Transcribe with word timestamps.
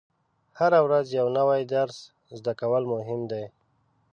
هره 0.59 0.79
ورځ 0.85 1.05
یو 1.19 1.27
نوی 1.37 1.61
درس 1.73 1.97
زده 2.37 2.53
کول 2.59 2.83
مهم 2.93 3.21
دي. 3.31 3.45